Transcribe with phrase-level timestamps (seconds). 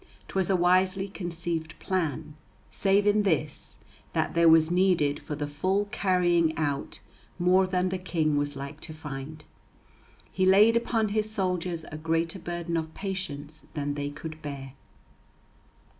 [0.29, 2.33] 'Twas a wisely conceived plan,
[2.71, 3.77] save in this
[4.13, 7.01] that there was needed for the full carrying out
[7.37, 9.43] more than the King was like to find.
[10.31, 14.73] He laid upon his soldiers a greater burden of patience than they could bear.